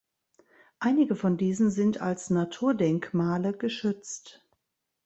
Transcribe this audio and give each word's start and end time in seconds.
Einige 0.79 1.15
von 1.15 1.37
diesen 1.37 1.69
sind 1.69 2.01
als 2.01 2.31
Naturdenkmale 2.31 3.53
geschützt. 3.55 4.43